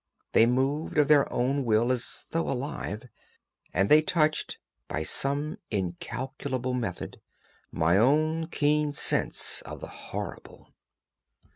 They 0.31 0.47
moved 0.47 0.97
of 0.97 1.09
their 1.09 1.31
own 1.31 1.63
will 1.63 1.91
as 1.91 2.25
though 2.31 2.49
alive, 2.49 3.03
and 3.71 3.87
they 3.87 4.01
touched, 4.01 4.57
by 4.87 5.03
some 5.03 5.59
incalculable 5.69 6.73
method, 6.73 7.21
my 7.71 7.99
own 7.99 8.47
keen 8.47 8.93
sense 8.93 9.61
of 9.61 9.79
the 9.79 9.85
horrible. 10.09 10.73